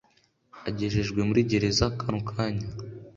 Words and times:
agejejwe 0.67 1.19
muri 1.27 1.41
gereza 1.49 1.85
kano 1.99 2.19
kanya 2.29 2.67